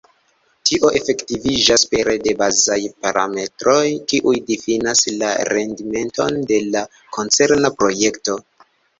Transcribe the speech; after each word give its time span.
Tio 0.67 0.87
efektiviĝas 0.99 1.81
pere 1.89 2.13
de 2.27 2.31
bazaj 2.39 2.77
parametroj, 3.03 3.83
kiuj 4.13 4.33
difinas 4.47 5.03
la 5.23 5.29
rendimenton 5.53 6.39
de 6.53 6.59
la 6.77 6.83
koncerna 7.19 7.71
projekto. 7.83 8.39